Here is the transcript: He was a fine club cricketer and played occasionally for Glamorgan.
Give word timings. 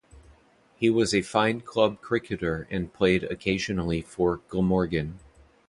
He 0.77 0.89
was 0.89 1.13
a 1.13 1.21
fine 1.21 1.61
club 1.61 2.01
cricketer 2.01 2.67
and 2.71 2.91
played 2.91 3.23
occasionally 3.25 4.01
for 4.01 4.37
Glamorgan. 4.47 5.19